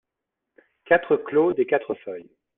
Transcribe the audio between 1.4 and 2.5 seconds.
des Quatre Feuilles